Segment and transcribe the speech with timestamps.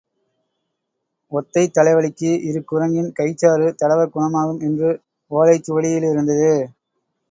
[1.31, 4.89] ஒத்தைத் தலைவலிக்கு இரு குரங்கின் கைச்சாறு தடவக் குணமாகும் என்று
[5.31, 6.53] ஒலைச் சுவடியிலிருந்தது.